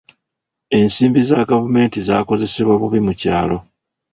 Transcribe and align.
Ensimbi 0.77 1.21
za 1.29 1.39
gavumenti 1.51 1.97
zaakozesebwa 2.07 2.73
bubi 2.81 2.99
mu 3.05 3.13
kyalo. 3.21 3.57